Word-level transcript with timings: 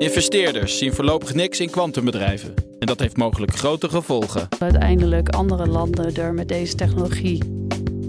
Investeerders 0.00 0.78
zien 0.78 0.92
voorlopig 0.92 1.34
niks 1.34 1.60
in 1.60 1.70
kwantumbedrijven. 1.70 2.54
En 2.78 2.86
dat 2.86 3.00
heeft 3.00 3.16
mogelijk 3.16 3.54
grote 3.54 3.88
gevolgen. 3.88 4.48
Uiteindelijk 4.58 5.28
andere 5.28 5.66
landen 5.66 6.14
er 6.14 6.34
met 6.34 6.48
deze 6.48 6.74
technologie 6.74 7.42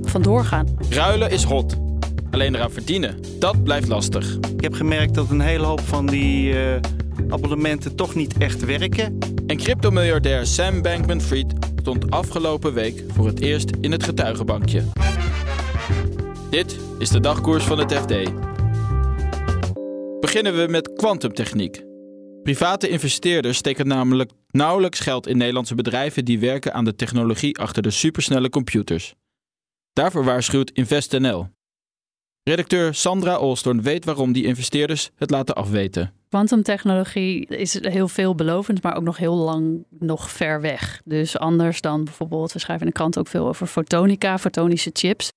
vandoor 0.02 0.44
gaan. 0.44 0.67
Ruilen 0.90 1.31
is 1.31 1.44
hot. 1.44 1.76
Alleen 2.30 2.55
eraan 2.55 2.72
verdienen, 2.72 3.17
dat 3.40 3.64
blijft 3.64 3.88
lastig. 3.88 4.38
Ik 4.55 4.62
heb 4.62 4.73
gemerkt 4.73 5.14
dat 5.14 5.30
een 5.30 5.41
hele 5.41 5.66
hoop 5.66 5.80
van 5.80 6.05
die 6.05 6.54
uh, 6.54 6.76
abonnementen 7.30 7.95
toch 7.95 8.16
niet 8.16 8.38
echt 8.38 8.66
werken. 8.66 9.17
En 9.48 9.58
cryptomiljardair 9.58 10.45
Sam 10.45 10.81
Bankman-Fried 10.81 11.53
stond 11.80 12.12
afgelopen 12.12 12.73
week 12.73 13.03
voor 13.08 13.26
het 13.26 13.42
eerst 13.42 13.70
in 13.81 13.92
het 13.92 14.03
getuigenbankje. 14.03 14.84
Dit 16.50 16.78
is 17.00 17.09
de 17.09 17.20
dagkoers 17.20 17.64
van 17.64 17.80
het 17.80 17.94
FD. 17.94 18.14
Beginnen 20.22 20.55
we 20.55 20.72
met 20.72 20.91
kwantumtechniek. 21.01 21.83
Private 22.43 22.89
investeerders 22.89 23.57
steken 23.57 23.88
namelijk 23.88 24.31
nauwelijks 24.47 24.99
geld 24.99 25.27
in 25.27 25.38
Nederlandse 25.38 25.75
bedrijven 25.75 26.25
die 26.25 26.39
werken 26.39 26.73
aan 26.73 26.85
de 26.85 26.95
technologie 26.95 27.58
achter 27.58 27.83
de 27.83 27.89
supersnelle 27.89 28.49
computers. 28.49 29.16
Daarvoor 29.93 30.23
waarschuwt 30.23 30.71
InvestNL. 30.71 31.47
Redacteur 32.43 32.93
Sandra 32.93 33.38
Olstorn 33.39 33.81
weet 33.81 34.05
waarom 34.05 34.31
die 34.31 34.45
investeerders 34.45 35.09
het 35.16 35.30
laten 35.30 35.55
afweten. 35.55 36.13
Quantumtechnologie 36.30 37.45
is 37.45 37.83
heel 37.83 38.08
veelbelovend, 38.08 38.83
maar 38.83 38.95
ook 38.95 39.03
nog 39.03 39.17
heel 39.17 39.36
lang 39.36 39.86
nog 39.89 40.31
ver 40.31 40.61
weg. 40.61 41.02
Dus 41.05 41.38
anders 41.38 41.81
dan 41.81 42.03
bijvoorbeeld, 42.03 42.53
we 42.53 42.59
schrijven 42.59 42.86
in 42.86 42.91
de 42.91 42.97
krant 42.97 43.17
ook 43.17 43.27
veel 43.27 43.47
over 43.47 43.67
fotonica, 43.67 44.38
fotonische 44.38 44.89
chips. 44.93 45.30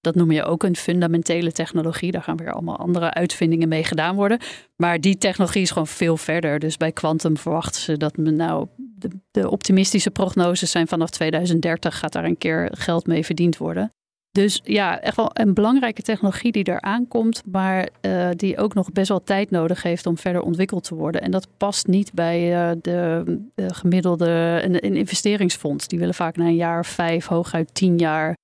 Dat 0.00 0.14
noem 0.14 0.30
je 0.30 0.44
ook 0.44 0.62
een 0.62 0.76
fundamentele 0.76 1.52
technologie. 1.52 2.10
Daar 2.10 2.22
gaan 2.22 2.36
weer 2.36 2.52
allemaal 2.52 2.78
andere 2.78 3.14
uitvindingen 3.14 3.68
mee 3.68 3.84
gedaan 3.84 4.16
worden. 4.16 4.38
Maar 4.76 5.00
die 5.00 5.18
technologie 5.18 5.62
is 5.62 5.70
gewoon 5.70 5.86
veel 5.86 6.16
verder. 6.16 6.58
Dus 6.58 6.76
bij 6.76 6.92
kwantum 6.92 7.36
verwachten 7.36 7.80
ze 7.80 7.96
dat 7.96 8.16
nou, 8.16 8.66
de, 8.76 9.10
de 9.30 9.50
optimistische 9.50 10.10
prognoses 10.10 10.70
zijn 10.70 10.88
vanaf 10.88 11.10
2030 11.10 11.98
gaat 11.98 12.12
daar 12.12 12.24
een 12.24 12.38
keer 12.38 12.68
geld 12.72 13.06
mee 13.06 13.24
verdiend 13.24 13.56
worden. 13.56 13.92
Dus 14.32 14.60
ja, 14.64 15.00
echt 15.00 15.16
wel 15.16 15.30
een 15.32 15.54
belangrijke 15.54 16.02
technologie 16.02 16.52
die 16.52 16.64
er 16.64 16.80
aankomt, 16.80 17.42
maar 17.46 17.88
uh, 18.00 18.28
die 18.36 18.58
ook 18.58 18.74
nog 18.74 18.92
best 18.92 19.08
wel 19.08 19.22
tijd 19.22 19.50
nodig 19.50 19.82
heeft 19.82 20.06
om 20.06 20.18
verder 20.18 20.42
ontwikkeld 20.42 20.84
te 20.84 20.94
worden. 20.94 21.22
En 21.22 21.30
dat 21.30 21.48
past 21.56 21.86
niet 21.86 22.12
bij 22.12 22.52
uh, 22.52 22.76
de, 22.80 23.22
de, 23.54 23.74
gemiddelde 23.74 24.60
een, 24.62 24.86
een, 24.86 24.96
investeringsfonds. 24.96 25.88
Die 25.88 25.98
willen 25.98 26.14
vaak 26.14 26.36
na 26.36 26.44
een 26.44 26.54
jaar 26.54 26.78
of 26.78 26.86
vijf, 26.86 27.26
hooguit 27.26 27.74
tien 27.74 27.98
jaar 27.98 28.36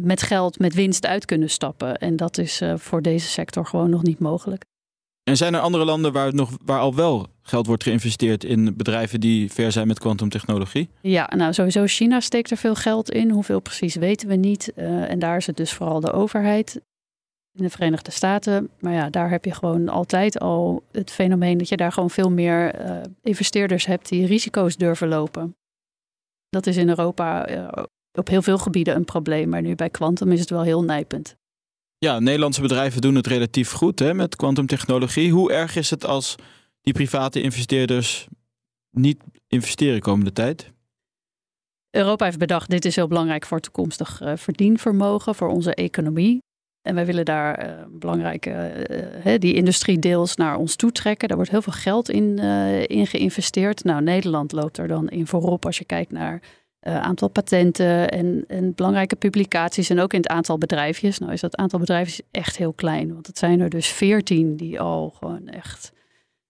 met 0.00 0.22
geld, 0.22 0.58
met 0.58 0.74
winst 0.74 1.06
uit 1.06 1.24
kunnen 1.24 1.50
stappen. 1.50 1.96
En 1.96 2.16
dat 2.16 2.38
is 2.38 2.62
uh, 2.62 2.74
voor 2.76 3.02
deze 3.02 3.28
sector 3.28 3.66
gewoon 3.66 3.90
nog 3.90 4.02
niet 4.02 4.18
mogelijk. 4.18 4.64
En 5.24 5.36
zijn 5.36 5.54
er 5.54 5.60
andere 5.60 5.84
landen 5.84 6.12
waar, 6.12 6.34
nog, 6.34 6.50
waar 6.64 6.80
al 6.80 6.94
wel 6.94 7.26
geld 7.42 7.66
wordt 7.66 7.82
geïnvesteerd 7.82 8.44
in 8.44 8.76
bedrijven 8.76 9.20
die 9.20 9.52
ver 9.52 9.72
zijn 9.72 9.86
met 9.86 9.98
kwantumtechnologie? 9.98 10.88
Ja, 11.00 11.30
nou 11.36 11.52
sowieso 11.52 11.86
China 11.86 12.20
steekt 12.20 12.50
er 12.50 12.56
veel 12.56 12.74
geld 12.74 13.10
in. 13.10 13.30
Hoeveel 13.30 13.60
precies 13.60 13.94
weten 13.94 14.28
we 14.28 14.34
niet. 14.34 14.72
Uh, 14.76 15.10
en 15.10 15.18
daar 15.18 15.36
is 15.36 15.46
het 15.46 15.56
dus 15.56 15.72
vooral 15.72 16.00
de 16.00 16.12
overheid 16.12 16.80
in 17.52 17.62
de 17.62 17.70
Verenigde 17.70 18.10
Staten. 18.10 18.70
Maar 18.80 18.92
ja, 18.92 19.10
daar 19.10 19.30
heb 19.30 19.44
je 19.44 19.54
gewoon 19.54 19.88
altijd 19.88 20.38
al 20.38 20.82
het 20.92 21.10
fenomeen 21.10 21.58
dat 21.58 21.68
je 21.68 21.76
daar 21.76 21.92
gewoon 21.92 22.10
veel 22.10 22.30
meer 22.30 22.80
uh, 22.80 23.00
investeerders 23.22 23.86
hebt 23.86 24.08
die 24.08 24.26
risico's 24.26 24.76
durven 24.76 25.08
lopen. 25.08 25.56
Dat 26.48 26.66
is 26.66 26.76
in 26.76 26.88
Europa 26.88 27.50
uh, 27.50 27.68
op 28.18 28.28
heel 28.28 28.42
veel 28.42 28.58
gebieden 28.58 28.96
een 28.96 29.04
probleem. 29.04 29.48
Maar 29.48 29.62
nu 29.62 29.74
bij 29.74 29.90
kwantum 29.90 30.32
is 30.32 30.40
het 30.40 30.50
wel 30.50 30.62
heel 30.62 30.84
nijpend. 30.84 31.36
Ja, 31.98 32.18
Nederlandse 32.18 32.60
bedrijven 32.60 33.00
doen 33.00 33.14
het 33.14 33.26
relatief 33.26 33.70
goed 33.70 33.98
hè, 33.98 34.14
met 34.14 34.36
kwantumtechnologie. 34.36 35.32
Hoe 35.32 35.52
erg 35.52 35.76
is 35.76 35.90
het 35.90 36.06
als 36.06 36.34
die 36.80 36.92
private 36.92 37.40
investeerders 37.40 38.26
niet 38.90 39.22
investeren 39.46 40.00
komende 40.00 40.32
tijd? 40.32 40.72
Europa 41.90 42.24
heeft 42.24 42.38
bedacht, 42.38 42.70
dit 42.70 42.84
is 42.84 42.96
heel 42.96 43.08
belangrijk 43.08 43.46
voor 43.46 43.60
toekomstig 43.60 44.22
uh, 44.22 44.32
verdienvermogen, 44.36 45.34
voor 45.34 45.48
onze 45.48 45.74
economie. 45.74 46.42
En 46.82 46.94
wij 46.94 47.06
willen 47.06 47.24
daar 47.24 47.66
uh, 47.66 47.84
belangrijke, 47.90 48.86
uh, 49.24 49.38
die 49.38 49.54
industrie 49.54 49.98
deels 49.98 50.36
naar 50.36 50.56
ons 50.56 50.76
toe 50.76 50.92
trekken. 50.92 51.28
Daar 51.28 51.36
wordt 51.36 51.52
heel 51.52 51.62
veel 51.62 51.72
geld 51.72 52.10
in, 52.10 52.38
in 52.86 53.06
geïnvesteerd. 53.06 53.84
Nou, 53.84 54.02
Nederland 54.02 54.52
loopt 54.52 54.78
er 54.78 54.88
dan 54.88 55.08
in 55.08 55.26
voorop 55.26 55.66
als 55.66 55.78
je 55.78 55.84
kijkt 55.84 56.12
naar 56.12 56.40
uh, 56.86 57.00
aantal 57.00 57.28
patenten 57.28 58.10
en, 58.10 58.44
en, 58.48 58.74
belangrijke 58.74 59.16
publicaties. 59.16 59.90
En 59.90 60.00
ook 60.00 60.12
in 60.12 60.20
het 60.20 60.28
aantal 60.28 60.58
bedrijfjes. 60.58 61.18
Nou 61.18 61.32
is 61.32 61.40
dat 61.40 61.56
aantal 61.56 61.78
bedrijfjes 61.78 62.20
echt 62.30 62.56
heel 62.56 62.72
klein. 62.72 63.12
Want 63.12 63.26
het 63.26 63.38
zijn 63.38 63.60
er 63.60 63.68
dus 63.68 63.86
veertien 63.86 64.56
die 64.56 64.80
al 64.80 65.14
gewoon 65.18 65.48
echt 65.48 65.92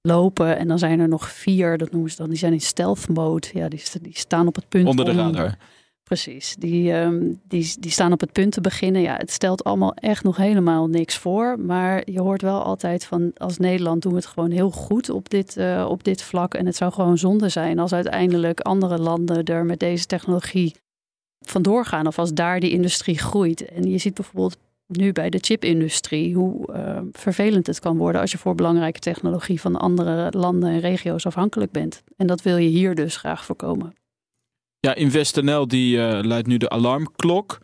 lopen. 0.00 0.56
En 0.56 0.69
dan 0.69 0.78
zijn 0.78 1.00
er 1.00 1.09
nog 1.09 1.31
vier, 1.31 1.78
dat 1.78 1.93
noemen 1.93 2.11
ze 2.11 2.17
dan, 2.17 2.28
die 2.28 2.39
zijn 2.39 2.53
in 2.53 2.61
stealth 2.61 3.09
mode. 3.09 3.47
Ja, 3.53 3.69
die, 3.69 3.83
die 4.03 4.19
staan 4.19 4.47
op 4.47 4.55
het 4.55 4.69
punt 4.69 4.87
Onder 4.87 5.05
de 5.05 5.12
radar. 5.12 5.56
Precies, 6.04 6.54
die, 6.59 6.92
um, 6.92 7.41
die, 7.48 7.75
die 7.81 7.91
staan 7.91 8.12
op 8.12 8.20
het 8.20 8.32
punt 8.32 8.53
te 8.53 8.60
beginnen. 8.60 9.03
Ja, 9.03 9.16
het 9.16 9.31
stelt 9.31 9.65
allemaal 9.65 9.94
echt 9.94 10.25
nog 10.25 10.37
helemaal 10.37 10.87
niks 10.87 11.19
voor. 11.19 11.60
Maar 11.60 12.10
je 12.10 12.20
hoort 12.20 12.42
wel 12.42 12.62
altijd 12.62 13.04
van 13.04 13.31
als 13.37 13.59
Nederland 13.59 14.03
doen 14.03 14.12
we 14.12 14.19
het 14.19 14.26
gewoon 14.26 14.50
heel 14.50 14.70
goed 14.70 15.10
op 15.10 15.31
dit, 15.31 15.56
uh, 15.56 15.87
op 15.88 16.04
dit 16.04 16.22
vlak. 16.22 16.54
En 16.54 16.66
het 16.66 16.76
zou 16.76 16.93
gewoon 16.93 17.19
zonde 17.19 17.48
zijn 17.48 17.78
als 17.78 17.93
uiteindelijk 17.93 18.60
andere 18.60 18.98
landen 18.98 19.44
er 19.44 19.64
met 19.64 19.78
deze 19.81 20.06
technologie 20.06 20.75
vandoor 21.41 21.84
gaan. 21.84 22.06
Of 22.06 22.19
als 22.19 22.34
daar 22.34 22.60
die 22.60 22.70
industrie 22.70 23.19
groeit. 23.19 23.64
En 23.64 23.91
je 23.91 23.98
ziet 23.98 24.14
bijvoorbeeld 24.14 24.56
nu 24.87 25.12
bij 25.12 25.31
de 25.31 25.38
chipindustrie 25.41 26.34
hoe 26.34 26.69
uh, 26.70 26.98
vervelend 27.12 27.66
het 27.66 27.81
kan 27.81 27.97
worden 27.97 28.20
als 28.20 28.32
je 28.32 28.38
voor 28.38 28.54
belangrijke 28.54 29.00
technologie 29.00 29.60
van 29.60 29.76
andere 29.76 30.28
landen 30.31 30.70
en 30.70 30.81
regio's 30.81 31.26
afhankelijk 31.26 31.72
bent. 31.72 32.03
En 32.16 32.26
dat 32.26 32.43
wil 32.43 32.56
je 32.56 32.69
hier 32.69 32.94
dus 32.94 33.16
graag 33.16 33.44
voorkomen. 33.44 33.94
Ja, 34.84 34.95
InvestNL 34.95 35.69
die 35.69 35.97
uh, 35.97 36.19
luidt 36.22 36.47
nu 36.47 36.56
de 36.56 36.69
alarmklok. 36.69 37.59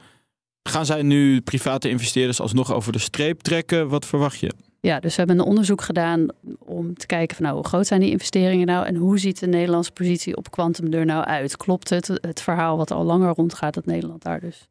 Gaan 0.63 0.87
zij 0.87 1.03
nu 1.03 1.41
private 1.41 1.89
investeerders 1.89 2.41
alsnog 2.41 2.75
over 2.75 2.93
de 2.93 2.99
streep 2.99 3.41
trekken? 3.41 3.89
Wat 3.89 4.07
verwacht 4.07 4.39
je? 4.39 4.53
Ja, 4.81 5.01
dus 5.01 5.11
we 5.11 5.19
hebben 5.19 5.39
een 5.39 5.45
onderzoek 5.45 5.83
gedaan 5.83 6.27
om 6.59 6.95
te 6.95 7.07
kijken 7.07 7.37
van 7.37 7.45
nou, 7.45 7.57
hoe 7.57 7.67
groot 7.67 7.87
zijn 7.87 8.01
die 8.01 8.11
investeringen 8.11 8.67
nou 8.67 8.87
en 8.87 8.97
hoe 8.97 9.19
ziet 9.19 9.41
de 9.41 9.47
Nederlandse 9.47 9.93
positie 9.93 10.37
op 10.37 10.51
quantum 10.51 10.93
er 10.93 11.05
nou 11.05 11.25
uit? 11.25 11.57
Klopt 11.57 11.91
het, 11.91 12.07
het 12.07 12.41
verhaal 12.43 12.77
wat 12.77 12.91
al 12.91 13.05
langer 13.05 13.35
rondgaat 13.35 13.75
dat 13.75 13.87
Nederland 13.87 14.23
daar 14.23 14.41
dus 14.41 14.67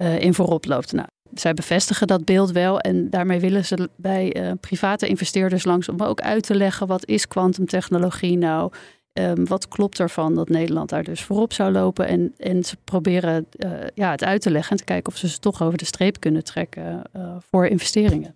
uh, 0.00 0.20
in 0.20 0.34
voorop 0.34 0.66
loopt? 0.66 0.92
Nou, 0.92 1.08
zij 1.34 1.54
bevestigen 1.54 2.06
dat 2.06 2.24
beeld 2.24 2.50
wel 2.50 2.80
en 2.80 3.10
daarmee 3.10 3.40
willen 3.40 3.64
ze 3.64 3.88
bij 3.96 4.36
uh, 4.36 4.52
private 4.60 5.06
investeerders 5.06 5.64
langs 5.64 5.88
om 5.88 6.00
ook 6.00 6.20
uit 6.20 6.42
te 6.46 6.54
leggen 6.54 6.86
wat 6.86 7.06
is 7.06 7.28
kwantumtechnologie 7.28 8.36
nou? 8.36 8.72
Um, 9.12 9.46
wat 9.46 9.68
klopt 9.68 10.00
ervan 10.00 10.34
dat 10.34 10.48
Nederland 10.48 10.88
daar 10.88 11.04
dus 11.04 11.22
voorop 11.22 11.52
zou 11.52 11.72
lopen? 11.72 12.06
En, 12.06 12.34
en 12.36 12.64
ze 12.64 12.76
proberen 12.84 13.46
uh, 13.56 13.70
ja, 13.94 14.10
het 14.10 14.24
uit 14.24 14.42
te 14.42 14.50
leggen 14.50 14.70
en 14.70 14.76
te 14.76 14.84
kijken 14.84 15.12
of 15.12 15.18
ze 15.18 15.28
ze 15.28 15.38
toch 15.38 15.62
over 15.62 15.78
de 15.78 15.84
streep 15.84 16.20
kunnen 16.20 16.44
trekken 16.44 17.02
uh, 17.16 17.36
voor 17.50 17.66
investeringen. 17.66 18.34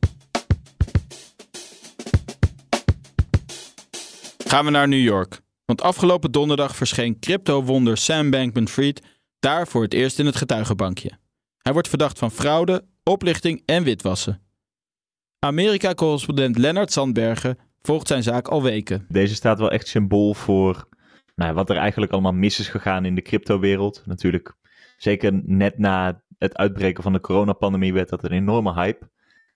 Gaan 4.46 4.64
we 4.64 4.70
naar 4.70 4.88
New 4.88 5.02
York. 5.02 5.40
Want 5.64 5.82
afgelopen 5.82 6.32
donderdag 6.32 6.76
verscheen 6.76 7.18
crypto-wonder 7.18 7.96
Sam 7.96 8.30
Bankman-Fried 8.30 9.02
daar 9.38 9.68
voor 9.68 9.82
het 9.82 9.94
eerst 9.94 10.18
in 10.18 10.26
het 10.26 10.36
getuigenbankje. 10.36 11.10
Hij 11.58 11.72
wordt 11.72 11.88
verdacht 11.88 12.18
van 12.18 12.30
fraude, 12.30 12.84
oplichting 13.02 13.62
en 13.64 13.82
witwassen. 13.82 14.42
Amerika-correspondent 15.38 16.58
Lennart 16.58 16.92
Sandbergen 16.92 17.58
volgt 17.86 18.06
zijn 18.06 18.22
zaak 18.22 18.48
al 18.48 18.62
weken. 18.62 19.06
Deze 19.08 19.34
staat 19.34 19.58
wel 19.58 19.70
echt 19.70 19.88
symbool 19.88 20.34
voor 20.34 20.88
nou, 21.34 21.54
wat 21.54 21.70
er 21.70 21.76
eigenlijk 21.76 22.12
allemaal 22.12 22.32
mis 22.32 22.58
is 22.58 22.68
gegaan 22.68 23.04
in 23.04 23.14
de 23.14 23.22
cryptowereld. 23.22 24.02
Natuurlijk, 24.06 24.54
zeker 24.96 25.40
net 25.44 25.78
na 25.78 26.22
het 26.38 26.56
uitbreken 26.56 27.02
van 27.02 27.12
de 27.12 27.20
coronapandemie 27.20 27.92
werd 27.92 28.08
dat 28.08 28.24
een 28.24 28.32
enorme 28.32 28.74
hype. 28.74 29.10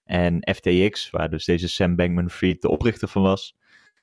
En 0.04 0.54
FTX, 0.54 1.10
waar 1.10 1.30
dus 1.30 1.44
deze 1.44 1.68
Sam 1.68 1.96
Bankman-Fried 1.96 2.62
de 2.62 2.68
oprichter 2.68 3.08
van 3.08 3.22
was, 3.22 3.56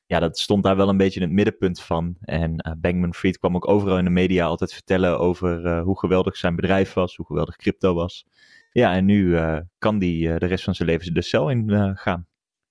ja, 0.05 0.19
dat 0.19 0.39
stond 0.39 0.63
daar 0.63 0.75
wel 0.75 0.89
een 0.89 0.97
beetje 0.97 1.19
in 1.19 1.25
het 1.25 1.35
middenpunt 1.35 1.81
van. 1.81 2.15
En 2.21 2.51
uh, 2.51 2.73
Bankman-Fried 2.77 3.37
kwam 3.37 3.55
ook 3.55 3.67
overal 3.67 3.97
in 3.97 4.03
de 4.03 4.09
media 4.09 4.45
altijd 4.45 4.73
vertellen 4.73 5.19
over 5.19 5.65
uh, 5.65 5.81
hoe 5.81 5.99
geweldig 5.99 6.37
zijn 6.37 6.55
bedrijf 6.55 6.93
was, 6.93 7.15
hoe 7.15 7.25
geweldig 7.25 7.55
crypto 7.55 7.93
was. 7.93 8.25
Ja, 8.71 8.93
en 8.93 9.05
nu 9.05 9.25
uh, 9.25 9.59
kan 9.77 9.99
die 9.99 10.39
de 10.39 10.45
rest 10.45 10.63
van 10.63 10.75
zijn 10.75 10.89
leven 10.89 11.13
de 11.13 11.21
cel 11.21 11.49
in 11.49 11.91
gaan. 11.95 12.27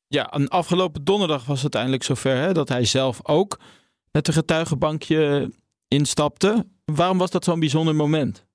Ja, 0.08 0.30
en 0.30 0.48
afgelopen 0.48 1.04
donderdag 1.04 1.44
was 1.44 1.62
het 1.62 1.74
eindelijk 1.74 2.02
zover 2.02 2.36
hè, 2.36 2.52
dat 2.52 2.68
hij 2.68 2.84
zelf 2.84 3.20
ook 3.22 3.60
met 4.10 4.28
een 4.28 4.34
getuigenbankje 4.34 5.52
instapte. 5.88 6.66
Waarom 6.84 7.18
was 7.18 7.30
dat 7.30 7.44
zo'n 7.44 7.60
bijzonder 7.60 7.94
moment? 7.94 8.46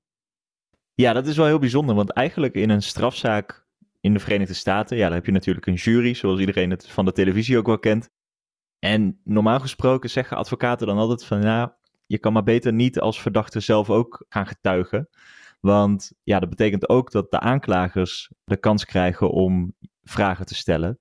Ja, 0.94 1.13
dat 1.13 1.27
is 1.27 1.38
wel 1.38 1.45
heel 1.45 1.59
bijzonder, 1.59 1.95
want 1.95 2.12
eigenlijk 2.12 2.56
in 2.56 2.69
een 2.69 2.81
strafzaak 2.81 3.65
in 4.00 4.13
de 4.13 4.19
Verenigde 4.19 4.53
Staten, 4.53 4.98
ja, 4.98 5.06
daar 5.06 5.15
heb 5.15 5.25
je 5.25 5.31
natuurlijk 5.31 5.65
een 5.65 5.74
jury, 5.74 6.13
zoals 6.13 6.39
iedereen 6.39 6.69
het 6.69 6.88
van 6.88 7.06
de 7.06 7.12
televisie 7.12 7.57
ook 7.57 7.65
wel 7.65 7.80
kent. 7.80 8.09
En 8.80 9.19
normaal 9.24 9.59
gesproken 9.59 10.09
zeggen 10.09 10.38
advocaten 10.38 10.88
dan 10.88 10.97
altijd 10.97 11.25
van, 11.25 11.42
ja, 11.42 11.77
je 12.06 12.19
kan 12.19 12.33
maar 12.33 12.44
beter 12.44 12.74
niet 12.74 13.00
als 13.00 13.21
verdachte 13.21 13.59
zelf 13.59 13.89
ook 13.89 14.25
gaan 14.30 14.47
getuigen. 14.47 15.09
Want 15.59 16.12
ja, 16.24 16.39
dat 16.39 16.50
betekent 16.50 16.89
ook 16.89 17.12
dat 17.12 17.31
de 17.31 17.39
aanklagers 17.39 18.31
de 18.44 18.57
kans 18.57 18.86
krijgen 18.86 19.31
om 19.31 19.75
vragen 20.04 20.45
te 20.45 20.56
stellen. 20.56 21.00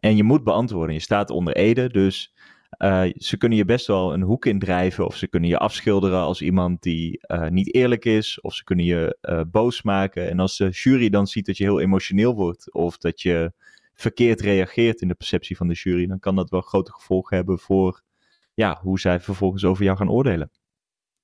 En 0.00 0.16
je 0.16 0.22
moet 0.22 0.44
beantwoorden. 0.44 0.94
Je 0.94 1.00
staat 1.00 1.30
onder 1.30 1.56
ede, 1.56 1.88
dus 1.88 2.34
uh, 2.78 3.02
ze 3.16 3.36
kunnen 3.36 3.58
je 3.58 3.64
best 3.64 3.86
wel 3.86 4.12
een 4.12 4.22
hoek 4.22 4.46
indrijven. 4.46 5.06
Of 5.06 5.16
ze 5.16 5.28
kunnen 5.28 5.48
je 5.48 5.58
afschilderen 5.58 6.20
als 6.20 6.42
iemand 6.42 6.82
die 6.82 7.20
uh, 7.26 7.48
niet 7.48 7.74
eerlijk 7.74 8.04
is. 8.04 8.40
Of 8.40 8.54
ze 8.54 8.64
kunnen 8.64 8.84
je 8.84 9.18
uh, 9.22 9.40
boos 9.50 9.82
maken. 9.82 10.28
En 10.30 10.40
als 10.40 10.56
de 10.56 10.68
jury 10.68 11.08
dan 11.08 11.26
ziet 11.26 11.46
dat 11.46 11.56
je 11.56 11.64
heel 11.64 11.80
emotioneel 11.80 12.34
wordt. 12.34 12.72
Of 12.72 12.98
dat 12.98 13.22
je 13.22 13.52
verkeerd 13.94 14.40
reageert 14.40 15.00
in 15.00 15.08
de 15.08 15.14
perceptie 15.14 15.56
van 15.56 15.68
de 15.68 15.74
jury. 15.74 16.06
Dan 16.06 16.18
kan 16.18 16.36
dat 16.36 16.50
wel 16.50 16.60
grote 16.60 16.92
gevolgen 16.92 17.36
hebben 17.36 17.58
voor 17.58 18.02
ja, 18.54 18.78
hoe 18.82 19.00
zij 19.00 19.20
vervolgens 19.20 19.64
over 19.64 19.84
jou 19.84 19.96
gaan 19.96 20.10
oordelen. 20.10 20.50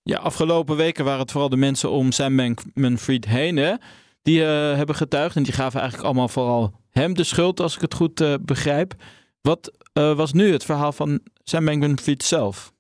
Ja, 0.03 0.19
afgelopen 0.19 0.77
weken 0.77 1.05
waren 1.05 1.21
het 1.21 1.31
vooral 1.31 1.49
de 1.49 1.57
mensen 1.57 1.91
om 1.91 2.13
Sam 2.13 2.57
Manfred 2.75 3.25
heen. 3.25 3.79
Die 4.23 4.41
hebben 4.43 4.95
getuigd. 4.95 5.37
En 5.37 5.43
die 5.43 5.53
gaven 5.53 5.81
eigenlijk 5.81 6.09
allemaal 6.09 6.29
vooral 6.29 6.82
hem 6.93 7.15
de 7.15 7.25
schuld, 7.25 7.61
als 7.61 7.75
ik 7.75 7.81
het 7.81 7.95
goed 7.95 8.39
begrijp. 8.43 8.95
Wat 9.41 9.73
was 9.93 10.33
nu 10.33 10.53
het 10.53 10.65
verhaal 10.65 10.93
van 10.93 11.21
Sam 11.45 11.65
Bankman-Fried 11.65 12.23
zelf? 12.23 12.73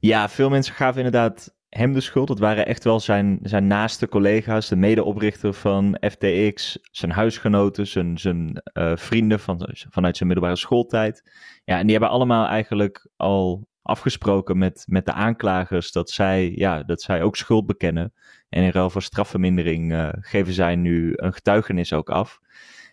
Ja, 0.00 0.28
veel 0.28 0.50
mensen 0.50 0.74
gaven 0.74 0.96
inderdaad 0.96 1.54
hem 1.68 1.92
de 1.92 2.00
schuld. 2.00 2.28
Het 2.28 2.38
waren 2.38 2.66
echt 2.66 2.84
wel 2.84 3.00
zijn, 3.00 3.38
zijn 3.42 3.66
naaste 3.66 4.08
collega's, 4.08 4.68
de 4.68 4.76
medeoprichter 4.76 5.54
van 5.54 5.96
FTX, 6.00 6.78
zijn 6.90 7.10
huisgenoten, 7.10 7.86
zijn, 7.86 8.18
zijn 8.18 8.62
uh, 8.72 8.96
vrienden 8.96 9.40
van, 9.40 9.68
vanuit 9.90 10.16
zijn 10.16 10.28
middelbare 10.28 10.58
schooltijd. 10.58 11.30
Ja, 11.64 11.78
en 11.78 11.82
die 11.82 11.90
hebben 11.90 12.10
allemaal 12.10 12.46
eigenlijk 12.46 13.08
al 13.16 13.68
afgesproken 13.82 14.58
met, 14.58 14.84
met 14.86 15.06
de 15.06 15.12
aanklagers 15.12 15.92
dat 15.92 16.10
zij, 16.10 16.52
ja, 16.54 16.82
dat 16.82 17.02
zij 17.02 17.22
ook 17.22 17.36
schuld 17.36 17.66
bekennen. 17.66 18.12
En 18.48 18.62
in 18.62 18.70
ruil 18.70 18.90
voor 18.90 19.02
strafvermindering 19.02 20.10
geven 20.20 20.52
zij 20.52 20.76
nu 20.76 21.12
een 21.16 21.32
getuigenis 21.32 21.92
ook 21.92 22.10
af. 22.10 22.40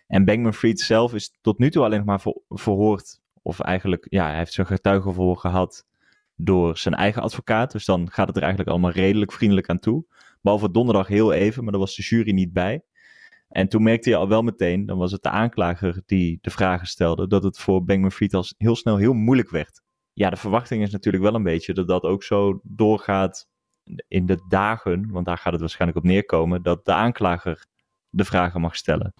En 0.08 0.24
Bankman-Fried 0.24 0.80
zelf 0.80 1.14
is 1.14 1.38
tot 1.40 1.58
nu 1.58 1.70
toe 1.70 1.84
alleen 1.84 2.04
maar 2.04 2.20
ver, 2.20 2.40
verhoord 2.48 3.20
of 3.42 3.60
eigenlijk, 3.60 4.06
ja, 4.10 4.26
hij 4.26 4.36
heeft 4.36 4.52
zijn 4.52 4.66
getuigenverhoor 4.66 5.36
gehad 5.36 5.86
door 6.34 6.78
zijn 6.78 6.94
eigen 6.94 7.22
advocaat. 7.22 7.72
Dus 7.72 7.84
dan 7.84 8.10
gaat 8.10 8.26
het 8.26 8.36
er 8.36 8.42
eigenlijk 8.42 8.70
allemaal 8.70 8.90
redelijk 8.90 9.32
vriendelijk 9.32 9.68
aan 9.68 9.78
toe. 9.78 10.04
Behalve 10.40 10.70
donderdag 10.70 11.06
heel 11.06 11.32
even, 11.32 11.62
maar 11.62 11.72
daar 11.72 11.80
was 11.80 11.96
de 11.96 12.02
jury 12.02 12.32
niet 12.32 12.52
bij. 12.52 12.82
En 13.48 13.68
toen 13.68 13.82
merkte 13.82 14.10
je 14.10 14.16
al 14.16 14.28
wel 14.28 14.42
meteen, 14.42 14.86
dan 14.86 14.98
was 14.98 15.12
het 15.12 15.22
de 15.22 15.30
aanklager 15.30 16.02
die 16.06 16.38
de 16.40 16.50
vragen 16.50 16.86
stelde, 16.86 17.26
dat 17.26 17.42
het 17.42 17.58
voor 17.58 17.84
Bankman 17.84 18.12
Fried 18.12 18.34
al 18.34 18.44
heel 18.56 18.76
snel 18.76 18.96
heel 18.96 19.12
moeilijk 19.12 19.50
werd. 19.50 19.82
Ja, 20.12 20.30
de 20.30 20.36
verwachting 20.36 20.82
is 20.82 20.90
natuurlijk 20.90 21.24
wel 21.24 21.34
een 21.34 21.42
beetje 21.42 21.74
dat 21.74 21.88
dat 21.88 22.02
ook 22.02 22.22
zo 22.22 22.60
doorgaat 22.62 23.48
in 24.08 24.26
de 24.26 24.44
dagen, 24.48 25.10
want 25.10 25.26
daar 25.26 25.38
gaat 25.38 25.52
het 25.52 25.60
waarschijnlijk 25.60 26.00
op 26.00 26.04
neerkomen, 26.04 26.62
dat 26.62 26.84
de 26.84 26.92
aanklager 26.92 27.66
de 28.08 28.24
vragen 28.24 28.60
mag 28.60 28.76
stellen. 28.76 29.14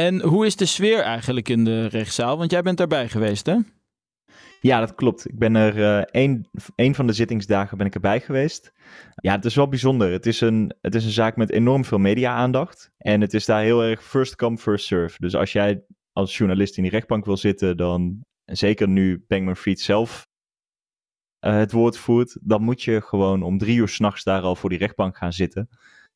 En 0.00 0.22
hoe 0.22 0.46
is 0.46 0.56
de 0.56 0.66
sfeer 0.66 1.00
eigenlijk 1.00 1.48
in 1.48 1.64
de 1.64 1.86
rechtszaal? 1.86 2.38
Want 2.38 2.50
jij 2.50 2.62
bent 2.62 2.78
daarbij 2.78 3.08
geweest, 3.08 3.46
hè? 3.46 3.56
Ja, 4.60 4.80
dat 4.80 4.94
klopt. 4.94 5.28
Ik 5.28 5.38
ben 5.38 5.54
er 5.54 5.76
uh, 5.76 5.98
één, 6.76 6.94
van 6.94 7.06
de 7.06 7.12
zittingsdagen 7.12 7.78
ben 7.78 7.86
ik 7.86 7.94
erbij 7.94 8.20
geweest. 8.20 8.72
Ja, 9.14 9.34
het 9.34 9.44
is 9.44 9.54
wel 9.54 9.68
bijzonder. 9.68 10.10
Het 10.12 10.26
is 10.26 10.40
een, 10.40 10.74
het 10.80 10.94
is 10.94 11.04
een 11.04 11.10
zaak 11.10 11.36
met 11.36 11.50
enorm 11.50 11.84
veel 11.84 11.98
media-aandacht. 11.98 12.90
En 12.96 13.20
het 13.20 13.34
is 13.34 13.44
daar 13.44 13.62
heel 13.62 13.82
erg 13.82 14.04
first 14.04 14.36
come, 14.36 14.58
first 14.58 14.86
serve. 14.86 15.16
Dus 15.18 15.34
als 15.34 15.52
jij 15.52 15.84
als 16.12 16.36
journalist 16.36 16.76
in 16.76 16.82
die 16.82 16.92
rechtbank 16.92 17.24
wil 17.24 17.36
zitten, 17.36 17.76
dan 17.76 18.20
zeker 18.44 18.88
nu 18.88 19.24
Bankman 19.28 19.56
Fried 19.56 19.80
zelf 19.80 20.26
uh, 21.46 21.56
het 21.56 21.72
woord 21.72 21.98
voert, 21.98 22.38
dan 22.40 22.62
moet 22.62 22.82
je 22.82 23.00
gewoon 23.00 23.42
om 23.42 23.58
drie 23.58 23.76
uur 23.76 23.88
s'nachts 23.88 24.24
daar 24.24 24.42
al 24.42 24.56
voor 24.56 24.70
die 24.70 24.78
rechtbank 24.78 25.16
gaan 25.16 25.32
zitten. 25.32 25.68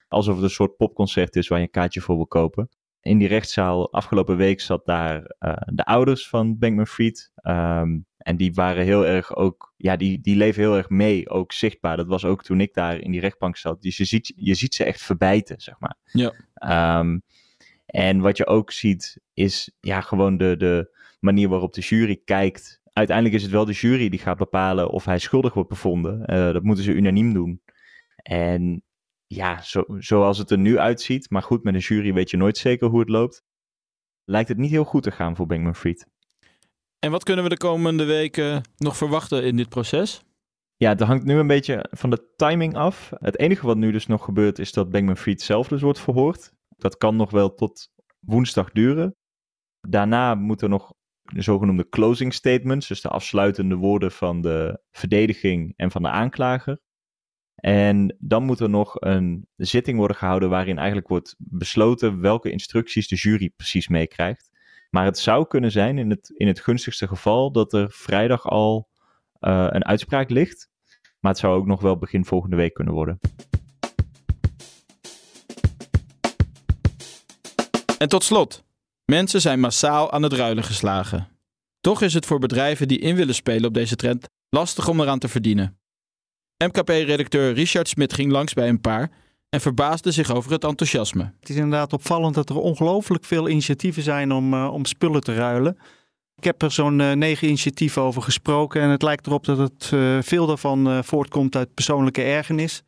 Alsof 0.08 0.34
het 0.34 0.44
een 0.44 0.50
soort 0.50 0.76
popconcert 0.76 1.36
is 1.36 1.48
waar 1.48 1.58
je 1.58 1.64
een 1.64 1.70
kaartje 1.70 2.00
voor 2.00 2.16
wil 2.16 2.26
kopen 2.26 2.68
in 3.02 3.18
die 3.18 3.28
rechtszaal 3.28 3.92
afgelopen 3.92 4.36
week 4.36 4.60
zat 4.60 4.86
daar 4.86 5.34
uh, 5.40 5.52
de 5.66 5.84
ouders 5.84 6.28
van 6.28 6.58
Bankman 6.58 6.86
Fried. 6.86 7.30
Um, 7.42 8.06
en 8.16 8.36
die 8.36 8.54
waren 8.54 8.84
heel 8.84 9.06
erg 9.06 9.36
ook, 9.36 9.74
ja, 9.76 9.96
die, 9.96 10.20
die 10.20 10.36
leven 10.36 10.62
heel 10.62 10.76
erg 10.76 10.88
mee, 10.88 11.28
ook 11.28 11.52
zichtbaar. 11.52 11.96
Dat 11.96 12.06
was 12.06 12.24
ook 12.24 12.42
toen 12.42 12.60
ik 12.60 12.74
daar 12.74 12.98
in 12.98 13.10
die 13.10 13.20
rechtbank 13.20 13.56
zat. 13.56 13.82
Dus 13.82 13.96
je 13.96 14.04
ziet, 14.04 14.32
je 14.36 14.54
ziet 14.54 14.74
ze 14.74 14.84
echt 14.84 15.02
verbijten, 15.02 15.60
zeg 15.60 15.74
maar. 15.78 15.96
Ja. 16.04 16.98
Um, 16.98 17.22
en 17.86 18.20
wat 18.20 18.36
je 18.36 18.46
ook 18.46 18.70
ziet, 18.70 19.20
is 19.34 19.76
ja, 19.80 20.00
gewoon 20.00 20.36
de, 20.36 20.56
de 20.56 20.98
manier 21.20 21.48
waarop 21.48 21.72
de 21.72 21.80
jury 21.80 22.20
kijkt. 22.24 22.80
Uiteindelijk 22.92 23.36
is 23.36 23.42
het 23.42 23.52
wel 23.52 23.64
de 23.64 23.72
jury 23.72 24.08
die 24.08 24.18
gaat 24.18 24.38
bepalen 24.38 24.90
of 24.90 25.04
hij 25.04 25.18
schuldig 25.18 25.54
wordt 25.54 25.68
bevonden. 25.68 26.20
Uh, 26.20 26.52
dat 26.52 26.62
moeten 26.62 26.84
ze 26.84 26.92
unaniem 26.92 27.32
doen. 27.32 27.62
En 28.16 28.82
ja, 29.34 29.62
zo, 29.62 29.84
zoals 29.98 30.38
het 30.38 30.50
er 30.50 30.58
nu 30.58 30.78
uitziet, 30.78 31.30
maar 31.30 31.42
goed, 31.42 31.62
met 31.62 31.74
een 31.74 31.80
jury 31.80 32.12
weet 32.12 32.30
je 32.30 32.36
nooit 32.36 32.58
zeker 32.58 32.88
hoe 32.88 33.00
het 33.00 33.08
loopt, 33.08 33.42
lijkt 34.24 34.48
het 34.48 34.58
niet 34.58 34.70
heel 34.70 34.84
goed 34.84 35.02
te 35.02 35.10
gaan 35.10 35.36
voor 35.36 35.46
Bankman 35.46 35.74
Fried. 35.74 36.06
En 36.98 37.10
wat 37.10 37.24
kunnen 37.24 37.44
we 37.44 37.50
de 37.50 37.56
komende 37.56 38.04
weken 38.04 38.62
nog 38.76 38.96
verwachten 38.96 39.44
in 39.44 39.56
dit 39.56 39.68
proces? 39.68 40.22
Ja, 40.76 40.88
het 40.88 41.00
hangt 41.00 41.24
nu 41.24 41.38
een 41.38 41.46
beetje 41.46 41.86
van 41.90 42.10
de 42.10 42.32
timing 42.36 42.74
af. 42.74 43.12
Het 43.14 43.38
enige 43.38 43.66
wat 43.66 43.76
nu 43.76 43.92
dus 43.92 44.06
nog 44.06 44.24
gebeurt 44.24 44.58
is 44.58 44.72
dat 44.72 44.90
Bankman 44.90 45.16
Fried 45.16 45.42
zelf 45.42 45.68
dus 45.68 45.82
wordt 45.82 46.00
verhoord. 46.00 46.52
Dat 46.68 46.96
kan 46.96 47.16
nog 47.16 47.30
wel 47.30 47.54
tot 47.54 47.88
woensdag 48.20 48.70
duren. 48.70 49.16
Daarna 49.80 50.34
moeten 50.34 50.66
er 50.66 50.72
nog 50.72 50.92
de 51.22 51.42
zogenoemde 51.42 51.88
closing 51.88 52.34
statements, 52.34 52.88
dus 52.88 53.00
de 53.00 53.08
afsluitende 53.08 53.74
woorden 53.74 54.12
van 54.12 54.40
de 54.40 54.82
verdediging 54.90 55.72
en 55.76 55.90
van 55.90 56.02
de 56.02 56.10
aanklager. 56.10 56.80
En 57.60 58.16
dan 58.18 58.42
moet 58.42 58.60
er 58.60 58.68
nog 58.68 58.94
een 59.00 59.46
zitting 59.56 59.98
worden 59.98 60.16
gehouden 60.16 60.48
waarin 60.48 60.76
eigenlijk 60.76 61.08
wordt 61.08 61.34
besloten 61.38 62.20
welke 62.20 62.50
instructies 62.50 63.08
de 63.08 63.16
jury 63.16 63.50
precies 63.56 63.88
meekrijgt. 63.88 64.50
Maar 64.90 65.04
het 65.04 65.18
zou 65.18 65.46
kunnen 65.46 65.70
zijn, 65.70 65.98
in 65.98 66.10
het, 66.10 66.32
in 66.36 66.46
het 66.46 66.60
gunstigste 66.60 67.08
geval, 67.08 67.52
dat 67.52 67.72
er 67.72 67.90
vrijdag 67.90 68.46
al 68.46 68.88
uh, 69.40 69.66
een 69.68 69.84
uitspraak 69.84 70.30
ligt. 70.30 70.68
Maar 71.18 71.30
het 71.30 71.40
zou 71.40 71.58
ook 71.58 71.66
nog 71.66 71.80
wel 71.80 71.96
begin 71.96 72.24
volgende 72.24 72.56
week 72.56 72.74
kunnen 72.74 72.94
worden. 72.94 73.18
En 77.98 78.08
tot 78.08 78.24
slot, 78.24 78.64
mensen 79.04 79.40
zijn 79.40 79.60
massaal 79.60 80.12
aan 80.12 80.22
het 80.22 80.32
ruilen 80.32 80.64
geslagen. 80.64 81.28
Toch 81.80 82.02
is 82.02 82.14
het 82.14 82.26
voor 82.26 82.38
bedrijven 82.38 82.88
die 82.88 82.98
in 82.98 83.16
willen 83.16 83.34
spelen 83.34 83.64
op 83.64 83.74
deze 83.74 83.96
trend 83.96 84.28
lastig 84.48 84.88
om 84.88 85.00
eraan 85.00 85.18
te 85.18 85.28
verdienen. 85.28 85.79
MKP-redacteur 86.64 87.52
Richard 87.52 87.88
Smit 87.88 88.12
ging 88.12 88.32
langs 88.32 88.52
bij 88.52 88.68
een 88.68 88.80
paar 88.80 89.10
en 89.48 89.60
verbaasde 89.60 90.12
zich 90.12 90.30
over 90.30 90.52
het 90.52 90.64
enthousiasme. 90.64 91.32
Het 91.40 91.48
is 91.48 91.56
inderdaad 91.56 91.92
opvallend 91.92 92.34
dat 92.34 92.48
er 92.48 92.56
ongelooflijk 92.56 93.24
veel 93.24 93.48
initiatieven 93.48 94.02
zijn 94.02 94.32
om, 94.32 94.54
uh, 94.54 94.72
om 94.72 94.84
spullen 94.84 95.20
te 95.20 95.34
ruilen. 95.34 95.78
Ik 96.36 96.44
heb 96.44 96.62
er 96.62 96.70
zo'n 96.70 96.98
uh, 96.98 97.12
negen 97.12 97.46
initiatieven 97.46 98.02
over 98.02 98.22
gesproken 98.22 98.82
en 98.82 98.88
het 98.88 99.02
lijkt 99.02 99.26
erop 99.26 99.44
dat 99.44 99.58
het 99.58 99.90
uh, 99.94 100.18
veel 100.22 100.46
daarvan 100.46 101.04
voortkomt 101.04 101.56
uit 101.56 101.74
persoonlijke 101.74 102.22
ergernis. 102.22 102.82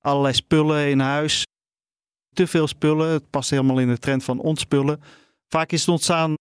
Allerlei 0.00 0.34
spullen 0.34 0.88
in 0.88 1.00
huis, 1.00 1.44
te 2.32 2.46
veel 2.46 2.66
spullen. 2.66 3.08
Het 3.08 3.30
past 3.30 3.50
helemaal 3.50 3.78
in 3.78 3.88
de 3.88 3.98
trend 3.98 4.24
van 4.24 4.40
ontspullen. 4.40 5.00
Vaak 5.48 5.72
is 5.72 5.80
het 5.80 5.88
ontstaan 5.88 6.34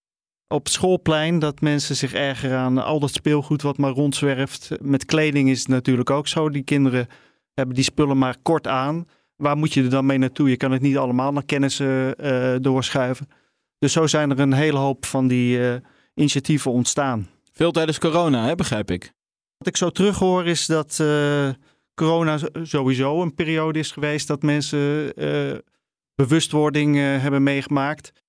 op 0.53 0.67
schoolplein 0.67 1.39
dat 1.39 1.61
mensen 1.61 1.95
zich 1.95 2.13
ergeren 2.13 2.57
aan 2.57 2.77
al 2.77 2.99
dat 2.99 3.11
speelgoed 3.11 3.61
wat 3.61 3.77
maar 3.77 3.91
rondzwerft. 3.91 4.69
Met 4.81 5.05
kleding 5.05 5.49
is 5.49 5.59
het 5.59 5.67
natuurlijk 5.67 6.09
ook 6.09 6.27
zo. 6.27 6.49
Die 6.49 6.63
kinderen 6.63 7.07
hebben 7.53 7.75
die 7.75 7.83
spullen 7.83 8.17
maar 8.17 8.37
kort 8.41 8.67
aan. 8.67 9.07
Waar 9.35 9.57
moet 9.57 9.73
je 9.73 9.83
er 9.83 9.89
dan 9.89 10.05
mee 10.05 10.17
naartoe? 10.17 10.49
Je 10.49 10.57
kan 10.57 10.71
het 10.71 10.81
niet 10.81 10.97
allemaal 10.97 11.31
naar 11.31 11.45
kennissen 11.45 12.15
uh, 12.25 12.55
doorschuiven. 12.61 13.27
Dus 13.79 13.91
zo 13.91 14.07
zijn 14.07 14.31
er 14.31 14.39
een 14.39 14.53
hele 14.53 14.77
hoop 14.77 15.05
van 15.05 15.27
die 15.27 15.57
uh, 15.57 15.73
initiatieven 16.13 16.71
ontstaan. 16.71 17.29
Veel 17.51 17.71
tijdens 17.71 17.99
corona, 17.99 18.45
hè, 18.45 18.55
begrijp 18.55 18.91
ik. 18.91 19.13
Wat 19.57 19.67
ik 19.67 19.77
zo 19.77 19.89
terughoor 19.89 20.45
is 20.45 20.65
dat 20.65 20.97
uh, 21.01 21.49
corona 21.93 22.39
sowieso 22.63 23.21
een 23.21 23.33
periode 23.33 23.79
is 23.79 23.91
geweest 23.91 24.27
dat 24.27 24.41
mensen 24.41 25.13
bewustwording 26.15 26.95
hebben 26.95 27.43
meegemaakt. 27.43 28.22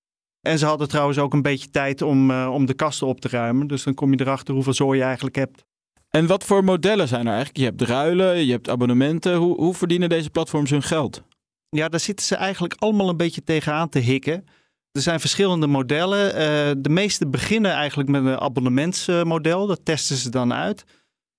En 0.45 0.59
ze 0.59 0.65
hadden 0.65 0.87
trouwens 0.87 1.17
ook 1.17 1.33
een 1.33 1.41
beetje 1.41 1.69
tijd 1.69 2.01
om, 2.01 2.31
uh, 2.31 2.49
om 2.51 2.65
de 2.65 2.73
kasten 2.73 3.07
op 3.07 3.21
te 3.21 3.27
ruimen. 3.27 3.67
Dus 3.67 3.83
dan 3.83 3.93
kom 3.93 4.11
je 4.11 4.19
erachter 4.19 4.53
hoeveel 4.53 4.73
zooi 4.73 4.97
je 4.97 5.03
eigenlijk 5.03 5.35
hebt. 5.35 5.65
En 6.09 6.27
wat 6.27 6.43
voor 6.43 6.63
modellen 6.63 7.07
zijn 7.07 7.27
er 7.27 7.33
eigenlijk? 7.33 7.57
Je 7.57 7.63
hebt 7.63 7.81
ruilen, 7.81 8.45
je 8.45 8.51
hebt 8.51 8.69
abonnementen. 8.69 9.35
Hoe, 9.35 9.55
hoe 9.55 9.73
verdienen 9.73 10.09
deze 10.09 10.29
platforms 10.29 10.69
hun 10.69 10.83
geld? 10.83 11.23
Ja, 11.69 11.89
daar 11.89 11.99
zitten 11.99 12.25
ze 12.25 12.35
eigenlijk 12.35 12.73
allemaal 12.77 13.09
een 13.09 13.17
beetje 13.17 13.43
tegenaan 13.43 13.89
te 13.89 13.99
hikken. 13.99 14.45
Er 14.91 15.01
zijn 15.01 15.19
verschillende 15.19 15.67
modellen. 15.67 16.27
Uh, 16.27 16.71
de 16.77 16.89
meeste 16.89 17.27
beginnen 17.27 17.71
eigenlijk 17.71 18.09
met 18.09 18.25
een 18.25 18.39
abonnementsmodel. 18.39 19.67
Dat 19.67 19.79
testen 19.83 20.15
ze 20.15 20.29
dan 20.29 20.53
uit. 20.53 20.83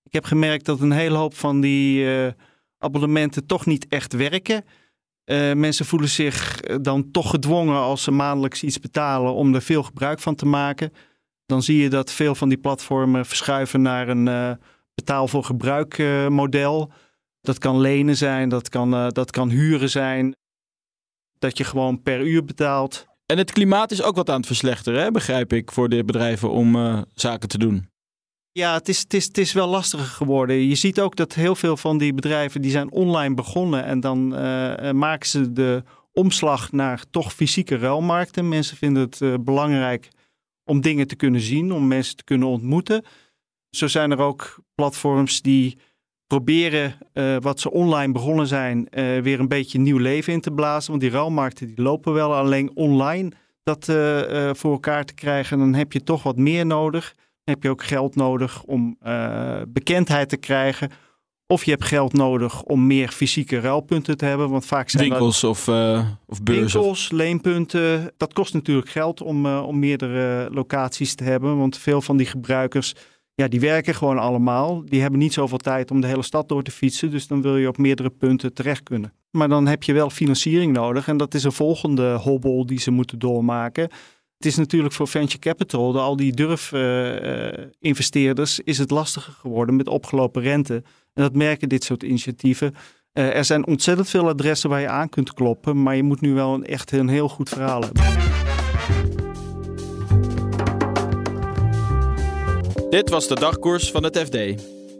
Ik 0.02 0.12
heb 0.12 0.24
gemerkt 0.24 0.64
dat 0.64 0.80
een 0.80 0.92
hele 0.92 1.16
hoop 1.16 1.34
van 1.34 1.60
die 1.60 2.04
uh, 2.04 2.26
abonnementen 2.78 3.46
toch 3.46 3.66
niet 3.66 3.86
echt 3.88 4.12
werken. 4.12 4.64
Uh, 5.26 5.52
mensen 5.52 5.86
voelen 5.86 6.08
zich 6.08 6.60
dan 6.60 7.10
toch 7.10 7.30
gedwongen 7.30 7.76
als 7.76 8.02
ze 8.02 8.10
maandelijks 8.10 8.62
iets 8.62 8.80
betalen 8.80 9.34
om 9.34 9.54
er 9.54 9.62
veel 9.62 9.82
gebruik 9.82 10.20
van 10.20 10.34
te 10.34 10.46
maken. 10.46 10.92
Dan 11.46 11.62
zie 11.62 11.78
je 11.78 11.88
dat 11.88 12.12
veel 12.12 12.34
van 12.34 12.48
die 12.48 12.58
platformen 12.58 13.26
verschuiven 13.26 13.82
naar 13.82 14.08
een 14.08 14.58
betaal 14.94 15.28
voor 15.28 15.44
gebruik 15.44 15.98
model. 16.28 16.92
Dat 17.40 17.58
kan 17.58 17.80
lenen 17.80 18.16
zijn, 18.16 18.48
dat 18.48 18.68
kan, 18.68 18.90
dat 19.08 19.30
kan 19.30 19.50
huren 19.50 19.90
zijn. 19.90 20.36
Dat 21.38 21.58
je 21.58 21.64
gewoon 21.64 22.02
per 22.02 22.20
uur 22.20 22.44
betaalt. 22.44 23.06
En 23.26 23.38
het 23.38 23.52
klimaat 23.52 23.90
is 23.90 24.02
ook 24.02 24.16
wat 24.16 24.30
aan 24.30 24.36
het 24.36 24.46
verslechteren, 24.46 25.02
hè? 25.02 25.10
begrijp 25.10 25.52
ik, 25.52 25.72
voor 25.72 25.88
de 25.88 26.04
bedrijven 26.04 26.50
om 26.50 26.76
uh, 26.76 27.02
zaken 27.14 27.48
te 27.48 27.58
doen. 27.58 27.88
Ja, 28.56 28.74
het 28.74 28.88
is, 28.88 28.98
het, 28.98 29.14
is, 29.14 29.24
het 29.24 29.38
is 29.38 29.52
wel 29.52 29.68
lastiger 29.68 30.06
geworden. 30.06 30.56
Je 30.68 30.74
ziet 30.74 31.00
ook 31.00 31.16
dat 31.16 31.34
heel 31.34 31.54
veel 31.54 31.76
van 31.76 31.98
die 31.98 32.14
bedrijven 32.14 32.62
die 32.62 32.70
zijn 32.70 32.92
online 32.92 33.34
begonnen 33.34 33.84
en 33.84 34.00
dan 34.00 34.32
uh, 34.32 34.90
maken 34.90 35.28
ze 35.28 35.52
de 35.52 35.82
omslag 36.12 36.72
naar 36.72 37.04
toch 37.10 37.32
fysieke 37.32 37.78
ruilmarkten. 37.78 38.48
Mensen 38.48 38.76
vinden 38.76 39.02
het 39.02 39.20
uh, 39.20 39.34
belangrijk 39.40 40.08
om 40.64 40.80
dingen 40.80 41.06
te 41.06 41.16
kunnen 41.16 41.40
zien, 41.40 41.72
om 41.72 41.86
mensen 41.86 42.16
te 42.16 42.24
kunnen 42.24 42.48
ontmoeten. 42.48 43.04
Zo 43.70 43.86
zijn 43.86 44.10
er 44.10 44.18
ook 44.18 44.58
platforms 44.74 45.42
die 45.42 45.78
proberen 46.26 46.98
wat 47.40 47.60
ze 47.60 47.70
online 47.70 48.12
begonnen 48.12 48.46
zijn 48.46 48.88
weer 49.22 49.40
een 49.40 49.48
beetje 49.48 49.78
nieuw 49.78 49.98
leven 49.98 50.32
in 50.32 50.40
te 50.40 50.50
blazen. 50.50 50.90
Want 50.90 51.02
die 51.02 51.10
ruilmarkten 51.10 51.66
die 51.66 51.82
lopen 51.82 52.12
wel 52.12 52.34
alleen 52.34 52.76
online 52.76 53.32
dat 53.62 53.84
voor 54.58 54.72
elkaar 54.72 55.04
te 55.04 55.14
krijgen. 55.14 55.58
Dan 55.58 55.74
heb 55.74 55.92
je 55.92 56.02
toch 56.02 56.22
wat 56.22 56.36
meer 56.36 56.66
nodig. 56.66 57.14
Heb 57.50 57.62
je 57.62 57.70
ook 57.70 57.84
geld 57.84 58.14
nodig 58.14 58.62
om 58.62 58.98
bekendheid 59.68 60.28
te 60.28 60.36
krijgen. 60.36 60.90
Of 61.46 61.64
je 61.64 61.70
hebt 61.70 61.84
geld 61.84 62.12
nodig 62.12 62.62
om 62.62 62.86
meer 62.86 63.08
fysieke 63.08 63.60
ruilpunten 63.60 64.16
te 64.16 64.24
hebben. 64.24 64.50
Want 64.50 64.66
vaak 64.66 64.88
zijn 64.88 65.08
winkels 65.08 65.40
dat, 65.40 65.50
of, 65.50 65.68
of 66.26 66.42
beurzen. 66.42 66.80
Winkels, 66.80 67.10
leenpunten. 67.10 68.12
Dat 68.16 68.32
kost 68.32 68.54
natuurlijk 68.54 68.88
geld 68.88 69.22
om, 69.22 69.46
om 69.46 69.78
meerdere 69.78 70.48
locaties 70.50 71.14
te 71.14 71.24
hebben. 71.24 71.58
Want 71.58 71.78
veel 71.78 72.00
van 72.00 72.16
die 72.16 72.26
gebruikers 72.26 72.94
ja, 73.36 73.48
die 73.48 73.60
werken 73.60 73.94
gewoon 73.94 74.18
allemaal. 74.18 74.84
Die 74.84 75.00
hebben 75.00 75.18
niet 75.18 75.32
zoveel 75.32 75.58
tijd 75.58 75.90
om 75.90 76.00
de 76.00 76.06
hele 76.06 76.22
stad 76.22 76.48
door 76.48 76.62
te 76.62 76.70
fietsen. 76.70 77.10
Dus 77.10 77.26
dan 77.26 77.42
wil 77.42 77.56
je 77.56 77.68
op 77.68 77.78
meerdere 77.78 78.10
punten 78.10 78.54
terecht 78.54 78.82
kunnen. 78.82 79.12
Maar 79.30 79.48
dan 79.48 79.66
heb 79.66 79.82
je 79.82 79.92
wel 79.92 80.10
financiering 80.10 80.72
nodig. 80.72 81.08
En 81.08 81.16
dat 81.16 81.34
is 81.34 81.44
een 81.44 81.52
volgende 81.52 82.14
hobbel 82.14 82.66
die 82.66 82.80
ze 82.80 82.90
moeten 82.90 83.18
doormaken. 83.18 83.90
Het 84.36 84.46
is 84.46 84.56
natuurlijk 84.56 84.94
voor 84.94 85.08
venture 85.08 85.38
capital, 85.38 85.92
de, 85.92 85.98
al 85.98 86.16
die 86.16 86.32
durf-investeerders, 86.32 88.58
uh, 88.58 88.66
is 88.66 88.78
het 88.78 88.90
lastiger 88.90 89.32
geworden 89.32 89.76
met 89.76 89.88
opgelopen 89.88 90.42
rente. 90.42 90.74
En 91.14 91.22
dat 91.22 91.34
merken 91.34 91.68
dit 91.68 91.84
soort 91.84 92.02
initiatieven. 92.02 92.74
Uh, 93.12 93.36
er 93.36 93.44
zijn 93.44 93.66
ontzettend 93.66 94.08
veel 94.08 94.28
adressen 94.28 94.70
waar 94.70 94.80
je 94.80 94.88
aan 94.88 95.08
kunt 95.08 95.34
kloppen, 95.34 95.82
maar 95.82 95.96
je 95.96 96.02
moet 96.02 96.20
nu 96.20 96.34
wel 96.34 96.54
een, 96.54 96.64
echt 96.64 96.92
een 96.92 97.08
heel 97.08 97.28
goed 97.28 97.48
verhaal 97.48 97.80
hebben. 97.80 98.04
Dit 102.90 103.10
was 103.10 103.28
de 103.28 103.34
dagkoers 103.34 103.90
van 103.90 104.02
het 104.02 104.18
FD. 104.18 104.36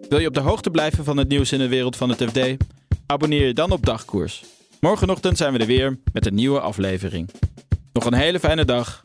Wil 0.08 0.18
je 0.18 0.26
op 0.26 0.34
de 0.34 0.40
hoogte 0.40 0.70
blijven 0.70 1.04
van 1.04 1.16
het 1.16 1.28
nieuws 1.28 1.52
in 1.52 1.58
de 1.58 1.68
wereld 1.68 1.96
van 1.96 2.08
het 2.08 2.22
FD? 2.22 2.38
Abonneer 3.06 3.46
je 3.46 3.54
dan 3.54 3.70
op 3.70 3.86
Dagkoers. 3.86 4.44
Morgenochtend 4.80 5.36
zijn 5.36 5.52
we 5.52 5.58
er 5.58 5.66
weer 5.66 5.98
met 6.12 6.26
een 6.26 6.34
nieuwe 6.34 6.60
aflevering. 6.60 7.30
Nog 7.92 8.04
een 8.04 8.14
hele 8.14 8.38
fijne 8.38 8.64
dag 8.64 9.04